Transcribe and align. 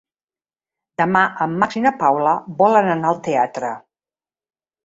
Demà 1.01 1.21
en 1.45 1.53
Max 1.63 1.77
i 1.81 1.85
na 1.85 1.93
Paula 2.05 2.35
volen 2.63 2.93
anar 2.97 3.13
al 3.15 3.23
teatre. 3.29 3.73